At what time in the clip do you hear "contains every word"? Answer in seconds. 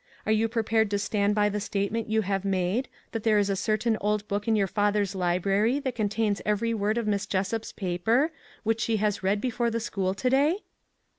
5.93-6.97